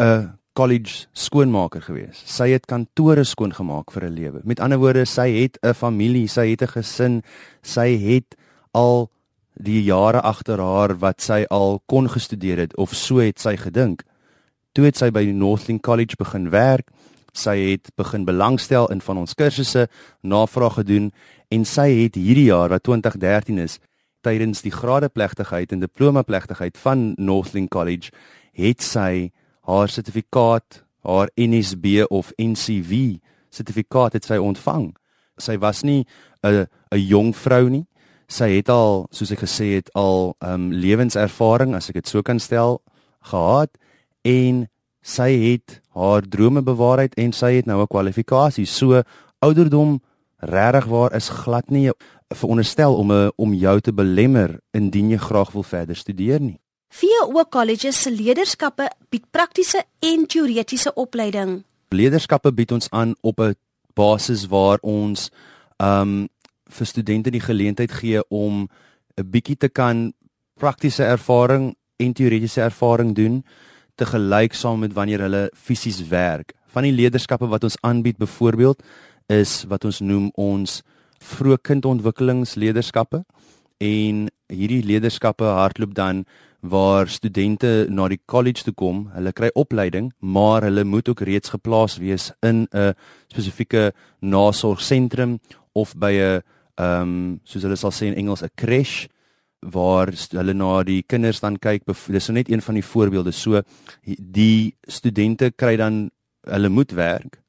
'n 0.00 0.32
college 0.52 1.06
skoonmaker 1.12 1.82
gewees. 1.82 2.22
Sy 2.24 2.48
het 2.48 2.64
kantore 2.64 3.24
skoongemaak 3.24 3.92
vir 3.92 4.04
'n 4.04 4.14
lewe. 4.14 4.40
Met 4.44 4.60
ander 4.60 4.78
woorde, 4.78 5.04
sy 5.04 5.28
het 5.42 5.58
'n 5.60 5.74
familie, 5.74 6.28
sy 6.28 6.48
het 6.50 6.62
'n 6.62 6.68
gesin, 6.80 7.22
sy 7.62 7.98
het 7.98 8.36
al 8.70 9.10
die 9.62 9.82
jare 9.86 10.20
agter 10.20 10.60
haar 10.60 10.96
wat 10.98 11.22
sy 11.22 11.44
al 11.50 11.80
kon 11.86 12.08
gestudeer 12.10 12.58
het 12.58 12.76
of 12.76 12.94
so 12.94 13.22
het 13.22 13.40
sy 13.40 13.56
gedink. 13.56 14.02
Toe 14.72 14.86
het 14.88 14.98
sy 14.98 15.10
by 15.14 15.24
die 15.26 15.36
Northling 15.36 15.80
College 15.80 16.18
begin 16.18 16.50
werk. 16.50 16.90
Sy 17.32 17.56
het 17.72 17.88
begin 17.96 18.26
belangstel 18.28 18.90
in 18.92 19.00
van 19.00 19.22
ons 19.22 19.34
kursusse, 19.34 19.86
navraag 20.20 20.80
gedoen 20.82 21.12
en 21.52 21.64
sy 21.64 21.88
het 22.02 22.18
hierdie 22.20 22.50
jaar 22.50 22.72
wat 22.72 22.84
2013 22.84 23.60
is, 23.62 23.78
tydens 24.20 24.62
die 24.64 24.72
gradeplegtigheid 24.72 25.72
en 25.72 25.80
diplomaplegtigheid 25.80 26.76
van 26.78 27.12
Northling 27.16 27.68
College, 27.72 28.12
het 28.52 28.84
sy 28.84 29.32
haar 29.68 29.88
sertifikaat, 29.88 30.82
haar 31.08 31.32
NSB 31.36 32.04
of 32.10 32.32
NCV 32.36 33.18
sertifikaat 33.52 34.16
het 34.16 34.28
sy 34.28 34.38
ontvang. 34.40 34.92
Sy 35.40 35.56
was 35.58 35.82
nie 35.82 36.04
'n 36.42 36.66
'n 36.92 36.98
jong 36.98 37.36
vrou 37.36 37.68
nie. 37.68 37.86
Sy 38.32 38.48
het 38.54 38.70
al, 38.72 39.02
soos 39.12 39.32
ek 39.34 39.42
gesê 39.44 39.74
het, 39.76 39.90
al 39.98 40.32
um, 40.40 40.70
lewenservaring, 40.72 41.74
as 41.76 41.90
ek 41.90 42.00
dit 42.00 42.08
so 42.08 42.22
kan 42.24 42.40
stel, 42.40 42.78
gehad 43.28 43.68
en 44.24 44.66
sy 45.02 45.28
het 45.36 45.80
haar 45.92 46.24
drome 46.24 46.62
bewaarheid 46.64 47.12
en 47.20 47.34
sy 47.36 47.58
het 47.58 47.66
nou 47.66 47.82
'n 47.82 47.92
kwalifikasie. 47.92 48.66
So 48.66 49.02
ouderdom 49.42 50.00
regtig 50.38 50.86
waar 50.86 51.14
is 51.14 51.28
glad 51.28 51.70
nie 51.70 51.90
veronderstel 52.34 52.94
om 52.94 53.12
'n 53.12 53.32
om 53.36 53.54
jou 53.54 53.80
te 53.80 53.92
belemmer 53.92 54.60
indien 54.72 55.10
jy 55.10 55.18
graag 55.18 55.52
wil 55.52 55.62
verder 55.62 55.96
studeer 55.96 56.40
nie. 56.40 56.60
VO 56.88 57.44
Colleges 57.50 58.02
se 58.02 58.10
leierskappe 58.10 58.90
bied 59.10 59.24
praktiese 59.30 59.84
en 59.98 60.26
teoretiese 60.26 60.94
opleiding. 60.94 61.64
Leierskappe 61.88 62.52
bied 62.52 62.72
ons 62.72 62.90
aan 62.90 63.14
op 63.20 63.40
'n 63.40 63.54
basis 63.94 64.46
waar 64.46 64.78
ons 64.80 65.30
um 65.76 66.28
vir 66.72 66.86
studente 66.86 67.30
die 67.30 67.42
geleentheid 67.44 67.92
gee 67.92 68.22
om 68.28 68.68
'n 69.18 69.30
bietjie 69.30 69.56
te 69.56 69.68
kan 69.68 70.12
praktiese 70.58 71.04
ervaring 71.04 71.74
en 71.96 72.12
teoretiese 72.12 72.60
ervaring 72.60 73.14
doen 73.14 73.44
te 73.94 74.06
gelyk 74.06 74.54
saam 74.54 74.80
met 74.80 74.92
wanneer 74.92 75.20
hulle 75.20 75.50
fisies 75.54 76.08
werk. 76.08 76.54
Van 76.72 76.82
die 76.82 76.92
leierskappe 76.92 77.46
wat 77.46 77.64
ons 77.64 77.76
aanbied 77.80 78.16
byvoorbeeld 78.16 78.82
is 79.28 79.64
wat 79.68 79.84
ons 79.84 80.00
noem 80.00 80.30
ons 80.34 80.82
vroeë 81.22 81.60
kindontwikkelingsleierskappe 81.62 83.24
en 83.78 84.28
hierdie 84.52 84.82
leierskappe 84.86 85.44
hardloop 85.44 85.94
dan 85.94 86.24
waar 86.62 87.08
studente 87.10 87.86
na 87.90 88.06
die 88.08 88.20
college 88.26 88.62
toe 88.62 88.74
kom, 88.78 89.08
hulle 89.16 89.32
kry 89.34 89.50
opleiding, 89.58 90.12
maar 90.20 90.62
hulle 90.62 90.84
moet 90.86 91.08
ook 91.10 91.24
reeds 91.26 91.50
geplaas 91.50 91.98
wees 91.98 92.30
in 92.40 92.68
'n 92.70 92.94
spesifieke 93.28 93.92
nasorgsentrum 94.20 95.40
of 95.74 95.94
by 95.96 96.12
'n 96.12 96.42
ehm 96.74 97.02
um, 97.02 97.40
soos 97.44 97.62
hulle 97.62 97.76
sal 97.76 97.92
sê 97.92 98.06
in 98.06 98.16
Engels 98.16 98.42
'n 98.42 98.50
creche 98.56 99.08
waar 99.62 100.10
hulle 100.30 100.54
na 100.54 100.82
die 100.82 101.02
kinders 101.02 101.40
dan 101.40 101.58
kyk. 101.58 101.84
Dis 101.86 102.24
so 102.24 102.32
net 102.32 102.50
een 102.50 102.62
van 102.62 102.74
die 102.74 102.84
voorbeelde. 102.84 103.32
So 103.32 103.62
die 104.18 104.74
studente 104.88 105.50
kry 105.50 105.76
dan 105.76 106.10
hulle 106.46 106.68
moet 106.68 106.92
werk 106.92 107.40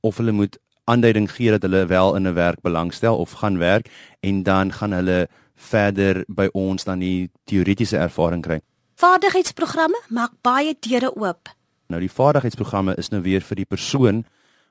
of 0.00 0.16
hulle 0.16 0.32
moet 0.32 0.58
aanduiding 0.84 1.30
gee 1.30 1.50
dat 1.50 1.62
hulle 1.62 1.86
wel 1.86 2.16
in 2.16 2.26
'n 2.26 2.34
werk 2.34 2.60
belangstel 2.60 3.16
of 3.16 3.32
gaan 3.32 3.58
werk 3.58 3.88
en 4.20 4.42
dan 4.42 4.72
gaan 4.72 4.92
hulle 4.92 5.28
verder 5.54 6.24
by 6.28 6.48
ons 6.52 6.84
dan 6.84 6.98
die 6.98 7.30
teoretiese 7.44 7.96
ervaring 7.96 8.42
kry. 8.42 8.60
Vaardigheidsprogramme 8.94 10.00
maak 10.08 10.32
baie 10.42 10.76
deure 10.80 11.14
oop. 11.16 11.48
Nou 11.86 12.00
die 12.00 12.10
vaardigheidsprogramme 12.10 12.94
is 12.96 13.08
nou 13.08 13.22
weer 13.22 13.40
vir 13.40 13.56
die 13.56 13.64
persoon 13.64 14.24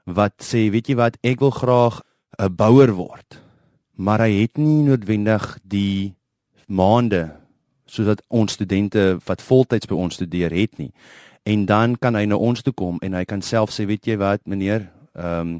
wat 0.05 0.33
sê, 0.43 0.69
weet 0.71 0.87
jy 0.87 0.95
wat, 0.95 1.17
ek 1.23 1.39
wil 1.39 1.51
graag 1.51 2.01
'n 2.39 2.55
bouer 2.55 2.93
word. 2.93 3.46
Maar 3.97 4.27
hy 4.27 4.43
het 4.43 4.57
nie 4.61 4.83
noodwendig 4.85 5.57
die 5.65 6.13
maande 6.67 7.31
sodat 7.87 8.21
ons 8.27 8.53
studente 8.53 9.17
wat 9.25 9.41
voltyds 9.41 9.87
by 9.87 9.95
ons 9.95 10.17
studeer 10.19 10.51
het 10.51 10.77
nie. 10.77 10.91
En 11.47 11.65
dan 11.65 11.95
kan 11.95 12.15
hy 12.19 12.25
na 12.27 12.35
ons 12.35 12.61
toe 12.61 12.73
kom 12.75 12.99
en 13.01 13.15
hy 13.15 13.23
kan 13.25 13.41
self 13.41 13.71
sê, 13.71 13.87
weet 13.87 14.05
jy 14.05 14.17
wat, 14.21 14.43
meneer, 14.45 14.89
ehm 15.15 15.57
um, 15.57 15.59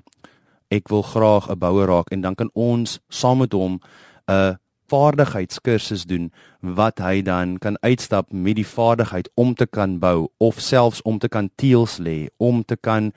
ek 0.67 0.89
wil 0.91 0.99
graag 1.01 1.47
'n 1.47 1.59
bouer 1.59 1.87
raak 1.87 2.11
en 2.11 2.21
dan 2.21 2.35
kan 2.35 2.49
ons 2.53 2.99
saam 3.07 3.37
met 3.39 3.53
hom 3.53 3.79
'n 4.27 4.57
vaardigheidskursus 4.87 6.05
doen 6.05 6.31
wat 6.61 6.99
hy 6.99 7.21
dan 7.21 7.57
kan 7.57 7.77
uitstap 7.81 8.31
met 8.31 8.55
die 8.55 8.67
vaardigheid 8.67 9.29
om 9.35 9.53
te 9.55 9.65
kan 9.65 9.99
bou 9.99 10.27
of 10.37 10.59
selfs 10.59 11.01
om 11.01 11.19
te 11.19 11.27
kan 11.27 11.49
teels 11.55 11.97
lê, 11.97 12.27
om 12.37 12.63
te 12.63 12.75
kan 12.75 13.13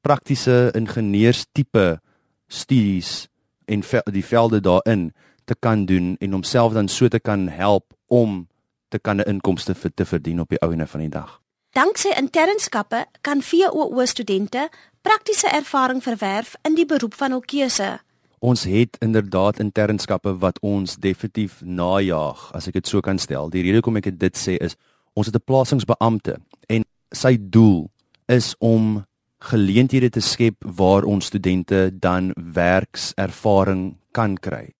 praktiese 0.00 0.70
ingenieurstipe 0.74 2.00
studies 2.48 3.28
en 3.72 3.84
die 4.12 4.24
velde 4.24 4.60
daarin 4.60 5.12
te 5.44 5.56
kan 5.58 5.84
doen 5.84 6.16
en 6.20 6.32
homself 6.32 6.72
dan 6.72 6.88
so 6.88 7.08
te 7.08 7.20
kan 7.20 7.48
help 7.48 7.94
om 8.06 8.48
te 8.88 8.98
kan 8.98 9.16
'n 9.16 9.28
inkomste 9.28 9.74
vir 9.74 9.90
te 9.94 10.04
verdien 10.04 10.40
op 10.40 10.48
die 10.48 10.60
ouene 10.60 10.86
van 10.86 11.00
die 11.00 11.08
dag. 11.08 11.40
Danksy 11.70 12.08
internskappe 12.08 13.06
kan 13.20 13.42
VOO 13.42 14.04
studente 14.04 14.68
praktiese 15.00 15.48
ervaring 15.48 16.02
verwerf 16.02 16.54
in 16.62 16.74
die 16.74 16.86
beroep 16.86 17.14
van 17.14 17.30
hul 17.30 17.40
keuse. 17.40 18.00
Ons 18.38 18.64
het 18.64 18.96
inderdaad 19.00 19.58
internskappe 19.58 20.38
wat 20.38 20.58
ons 20.60 20.96
definitief 20.96 21.60
najag, 21.64 22.50
as 22.52 22.66
ek 22.66 22.72
dit 22.72 22.88
so 22.88 23.00
kan 23.00 23.18
stel. 23.18 23.50
Die 23.50 23.62
rede 23.62 23.80
hoekom 23.80 23.96
ek 23.96 24.10
dit 24.18 24.38
sê 24.38 24.58
is 24.58 24.76
ons 25.14 25.26
het 25.26 25.36
'n 25.36 25.44
plasingsbeampte 25.44 26.36
en 26.68 26.84
sy 27.10 27.36
doel 27.40 27.90
is 28.26 28.54
om 28.58 29.04
geleenthede 29.50 30.10
te 30.10 30.20
skep 30.20 30.56
waar 30.78 31.04
ons 31.04 31.26
studente 31.26 31.90
dan 31.92 32.32
werkservaring 32.36 33.96
kan 34.12 34.36
kry. 34.36 34.72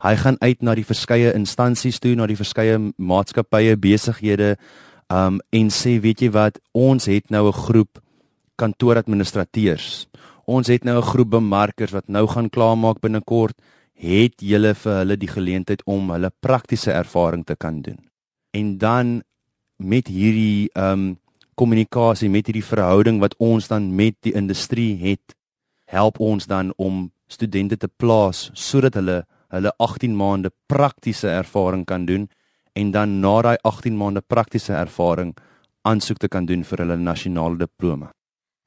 Hy 0.00 0.14
gaan 0.16 0.36
uit 0.40 0.62
na 0.62 0.74
die 0.74 0.84
verskeie 0.84 1.32
instansies 1.36 2.00
toe, 2.00 2.14
na 2.16 2.26
die 2.26 2.38
verskeie 2.38 2.78
maatskappye, 2.96 3.76
besighede, 3.76 4.56
um 5.10 5.40
en 5.52 5.70
sê, 5.70 5.98
weet 6.00 6.22
jy 6.22 6.30
wat, 6.30 6.58
ons 6.72 7.06
het 7.06 7.30
nou 7.30 7.48
'n 7.48 7.52
groep 7.52 8.00
kantooradministrateurs 8.56 10.06
ons 10.50 10.66
het 10.66 10.84
nou 10.84 10.98
'n 10.98 11.10
groep 11.12 11.30
bemarkers 11.30 11.92
wat 11.92 12.08
nou 12.08 12.26
gaan 12.26 12.50
klaarmaak 12.50 13.00
binnekort, 13.00 13.56
het 13.94 14.34
julle 14.40 14.74
vir 14.74 14.92
hulle 14.92 15.16
die 15.16 15.28
geleentheid 15.28 15.82
om 15.84 16.10
hulle 16.10 16.30
praktiese 16.40 16.92
ervaring 16.92 17.44
te 17.44 17.56
kan 17.56 17.82
doen. 17.82 17.98
En 18.50 18.78
dan 18.78 19.22
met 19.76 20.06
hierdie 20.06 20.70
um, 20.74 21.18
kommunikasie 21.60 22.30
met 22.32 22.48
hierdie 22.48 22.64
verhouding 22.64 23.20
wat 23.20 23.36
ons 23.36 23.68
dan 23.68 23.90
met 23.96 24.16
die 24.24 24.32
industrie 24.32 24.94
het, 25.02 25.34
help 25.90 26.20
ons 26.20 26.46
dan 26.48 26.72
om 26.80 27.10
studente 27.28 27.76
te 27.76 27.88
plaas 28.00 28.48
sodat 28.54 28.96
hulle 28.96 29.22
hulle 29.50 29.72
18 29.82 30.14
maande 30.14 30.52
praktiese 30.70 31.26
ervaring 31.28 31.82
kan 31.84 32.04
doen 32.06 32.28
en 32.78 32.92
dan 32.94 33.18
na 33.20 33.34
daai 33.42 33.58
18 33.66 33.96
maande 33.98 34.22
praktiese 34.22 34.72
ervaring 34.78 35.34
aansoek 35.82 36.20
te 36.22 36.30
kan 36.30 36.46
doen 36.46 36.62
vir 36.64 36.84
hulle 36.84 36.96
nasionale 36.96 37.58
diploma. 37.58 38.12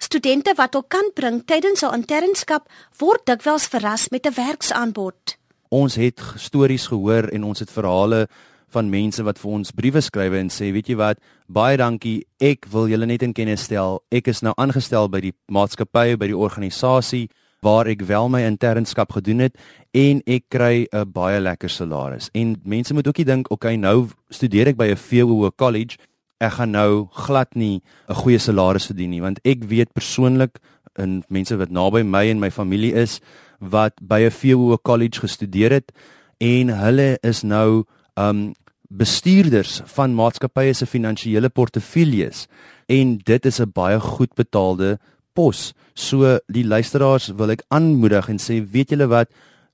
Studente 0.04 0.54
wat 0.60 0.76
hul 0.76 0.84
kan 0.92 1.08
bring 1.16 1.40
tydens 1.48 1.86
hul 1.86 1.96
internskap 1.96 2.68
word 3.00 3.24
dikwels 3.30 3.70
verras 3.72 4.10
met 4.12 4.28
'n 4.28 4.36
werksaanbod. 4.36 5.38
Ons 5.72 5.96
het 5.96 6.20
stories 6.36 6.88
gehoor 6.92 7.32
en 7.32 7.44
ons 7.44 7.60
het 7.60 7.72
verhale 7.72 8.28
van 8.74 8.90
mense 8.90 9.24
wat 9.24 9.40
vir 9.40 9.52
ons 9.52 9.72
briewe 9.72 10.02
skryf 10.02 10.34
en 10.34 10.50
sê, 10.50 10.72
weet 10.74 10.90
jy 10.92 10.98
wat, 11.00 11.22
baie 11.48 11.78
dankie, 11.78 12.24
ek 12.42 12.68
wil 12.74 12.90
julle 12.92 13.08
net 13.10 13.24
in 13.24 13.34
kennis 13.34 13.68
stel. 13.70 14.02
Ek 14.12 14.28
is 14.28 14.44
nou 14.44 14.54
aangestel 14.58 15.10
by 15.10 15.22
die 15.22 15.34
maatskappy, 15.48 16.18
by 16.18 16.28
die 16.28 16.38
organisasie 16.38 17.30
waar 17.64 17.88
ek 17.88 18.02
wel 18.04 18.28
my 18.28 18.42
internskap 18.44 19.14
gedoen 19.16 19.46
het 19.46 19.56
en 19.96 20.20
ek 20.28 20.50
kry 20.52 20.88
'n 20.92 21.06
baie 21.08 21.40
lekker 21.40 21.70
salaris. 21.70 22.30
En 22.34 22.60
mense 22.66 22.94
moet 22.94 23.08
ook 23.08 23.18
nie 23.18 23.26
dink, 23.26 23.52
okay, 23.52 23.76
nou 23.76 24.10
studeer 24.30 24.68
ek 24.68 24.78
by 24.78 24.92
'n 24.92 24.98
VWO 24.98 25.52
college 25.52 25.98
ek 26.44 26.58
gaan 26.58 26.74
nou 26.76 27.08
glad 27.26 27.56
nie 27.56 27.82
'n 28.10 28.16
goeie 28.16 28.40
salaris 28.40 28.88
verdien 28.90 29.10
nie 29.10 29.22
want 29.22 29.40
ek 29.46 29.64
weet 29.64 29.94
persoonlik 29.94 30.60
en 30.96 31.24
mense 31.30 31.56
wat 31.58 31.72
naby 31.72 32.04
my 32.04 32.28
en 32.30 32.40
my 32.40 32.50
familie 32.50 32.94
is 32.94 33.22
wat 33.60 33.94
by 34.02 34.22
'n 34.26 34.32
VWO 34.32 34.78
college 34.78 35.20
gestudeer 35.20 35.72
het 35.72 35.92
en 36.40 36.70
hulle 36.70 37.18
is 37.24 37.44
nou 37.44 37.86
um 38.16 38.54
bestuurders 38.94 39.82
van 39.96 40.14
maatskappye 40.14 40.74
se 40.78 40.86
finansiële 40.86 41.50
portefeuilles 41.50 42.46
en 42.94 43.18
dit 43.18 43.46
is 43.46 43.60
'n 43.60 43.72
baie 43.74 44.00
goed 44.00 44.34
betaalde 44.36 45.00
pos. 45.34 45.74
So 45.94 46.40
die 46.48 46.66
luisteraars 46.66 47.28
wil 47.36 47.50
ek 47.50 47.64
aanmoedig 47.68 48.30
en 48.30 48.40
sê 48.40 48.62
weet 48.72 48.90
julle 48.90 49.08
wat 49.08 49.30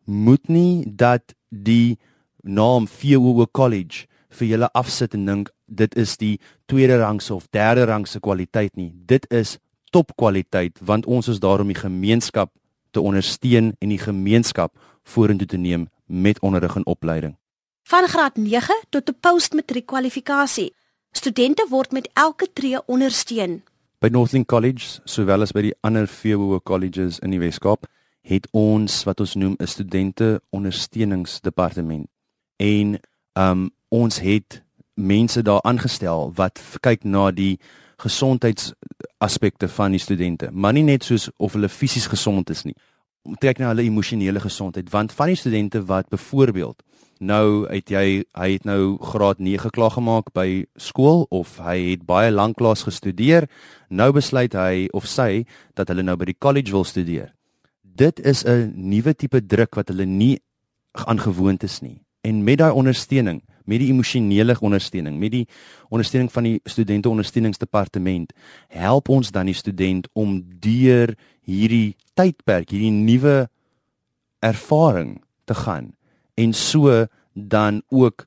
moet 0.05 0.47
nie 0.47 0.85
dat 0.95 1.35
die 1.49 1.97
naam 2.43 2.87
VWO 2.87 3.45
College 3.51 4.07
vir 4.29 4.47
julle 4.47 4.69
afsit 4.73 5.13
en 5.13 5.25
dink 5.25 5.51
dit 5.65 5.95
is 5.95 6.17
die 6.17 6.39
tweede 6.65 6.97
rangse 6.97 7.33
of 7.33 7.47
derde 7.51 7.85
rangse 7.85 8.19
kwaliteit 8.19 8.75
nie. 8.75 8.93
Dit 9.05 9.25
is 9.31 9.57
topkwaliteit 9.91 10.79
want 10.81 11.05
ons 11.05 11.27
is 11.27 11.39
daar 11.39 11.59
om 11.59 11.67
die 11.67 11.81
gemeenskap 11.81 12.51
te 12.91 13.01
ondersteun 13.01 13.75
en 13.79 13.89
die 13.89 14.01
gemeenskap 14.01 14.77
vorentoe 15.03 15.47
te 15.47 15.57
neem 15.57 15.89
met 16.05 16.39
onderrig 16.39 16.75
en 16.75 16.85
opleiding. 16.85 17.35
Van 17.83 18.07
graad 18.07 18.35
9 18.35 18.83
tot 18.89 19.09
'n 19.09 19.17
postmatriek 19.19 19.85
kwalifikasie. 19.85 20.73
Studente 21.11 21.65
word 21.69 21.91
met 21.91 22.09
elke 22.13 22.47
tree 22.53 22.85
ondersteun. 22.85 23.63
By 23.99 24.07
Northling 24.07 24.45
College, 24.45 24.99
sowel 25.03 25.41
as 25.41 25.51
by 25.51 25.61
die 25.61 25.75
ander 25.81 26.07
VWO 26.07 26.59
colleges 26.59 27.19
in 27.19 27.29
die 27.29 27.39
Wes-Kaap, 27.39 27.87
het 28.21 28.47
ons 28.51 29.03
wat 29.03 29.19
ons 29.19 29.35
noem 29.35 29.55
'n 29.57 29.67
studente 29.67 30.41
ondersteuningsdepartement. 30.49 32.07
En 32.55 32.99
um 33.33 33.69
ons 33.87 34.19
het 34.19 34.63
mense 34.93 35.41
daar 35.41 35.61
aangestel 35.61 36.31
wat 36.35 36.61
kyk 36.79 37.03
na 37.03 37.31
die 37.31 37.59
gesondheidsaspekte 37.97 39.67
van 39.67 39.91
die 39.91 39.99
studente, 39.99 40.49
maar 40.51 40.73
nie 40.73 40.83
net 40.83 41.03
soos 41.03 41.29
of 41.37 41.53
hulle 41.53 41.69
fisies 41.69 42.07
gesond 42.07 42.49
is 42.49 42.63
nie. 42.63 42.75
Om 43.21 43.35
kyk 43.35 43.57
na 43.57 43.67
hulle 43.73 43.87
emosionele 43.87 44.39
gesondheid, 44.39 44.89
want 44.89 45.11
van 45.11 45.27
die 45.27 45.35
studente 45.35 45.85
wat 45.85 46.09
byvoorbeeld 46.09 46.83
nou 47.19 47.67
het 47.67 47.91
jy 47.91 48.23
hy 48.35 48.49
het 48.55 48.65
nou 48.65 48.97
graad 49.11 49.39
9 49.39 49.71
klaar 49.75 49.91
gemaak 49.91 50.31
by 50.33 50.65
skool 50.79 51.25
of 51.29 51.57
hy 51.63 51.91
het 51.91 52.05
baie 52.07 52.31
lank 52.31 52.57
klas 52.57 52.83
gestudeer. 52.87 53.47
Nou 53.89 54.11
besluit 54.15 54.53
hy 54.55 54.87
of 54.93 55.07
sy 55.07 55.45
dat 55.75 55.91
hulle 55.91 56.03
nou 56.03 56.15
by 56.17 56.31
die 56.31 56.39
college 56.39 56.71
wil 56.71 56.87
studeer. 56.87 57.33
Dit 57.83 58.19
is 58.19 58.45
'n 58.45 58.73
nuwe 58.75 59.13
tipe 59.13 59.41
druk 59.41 59.75
wat 59.75 59.89
hulle 59.89 60.05
nie 60.05 60.39
aangewoond 60.93 61.63
is 61.63 61.81
nie. 61.81 62.01
En 62.23 62.43
met 62.43 62.57
daai 62.57 62.71
ondersteuning 62.71 63.41
met 63.69 63.79
die 63.83 63.91
emosionele 63.93 64.55
ondersteuning 64.59 65.19
met 65.19 65.31
die 65.31 65.45
ondersteuning 65.89 66.31
van 66.33 66.47
die 66.47 66.57
studente 66.65 67.09
ondersteuningsdepartement 67.09 68.33
help 68.67 69.09
ons 69.09 69.31
dan 69.31 69.45
die 69.45 69.57
student 69.57 70.09
om 70.13 70.39
deur 70.59 71.13
hierdie 71.45 71.95
tydperk 72.17 72.73
hierdie 72.73 72.93
nuwe 72.93 73.49
ervaring 74.39 75.19
te 75.45 75.53
gaan 75.53 75.93
en 76.39 76.53
so 76.55 77.05
dan 77.33 77.81
ook 77.89 78.25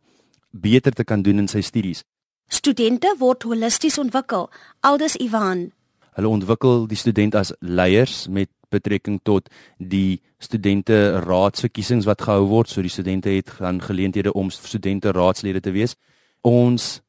beter 0.51 0.93
te 0.93 1.05
kan 1.05 1.23
doen 1.23 1.39
in 1.39 1.49
sy 1.49 1.63
studies. 1.65 2.05
Studente 2.53 3.15
word 3.19 3.47
holisties 3.49 3.97
ontwikkel, 3.99 4.51
aldus 4.85 5.17
Ivan. 5.17 5.71
Hulle 6.13 6.29
ontwikkel 6.29 6.85
die 6.91 6.99
student 7.01 7.37
as 7.39 7.55
leiers 7.65 8.27
met 8.29 8.51
betrekking 8.73 9.21
tot 9.25 9.49
die 9.79 10.21
studente 10.43 11.21
raadsverkiesings 11.25 12.09
wat 12.09 12.25
gehou 12.27 12.45
word, 12.51 12.69
so 12.69 12.85
die 12.85 12.93
studente 12.93 13.33
het 13.33 13.53
dan 13.59 13.81
geleenthede 13.81 14.33
om 14.37 14.51
studente 14.53 15.13
raadslede 15.13 15.61
te 15.65 15.73
wees. 15.73 15.97
Ons 16.45 17.01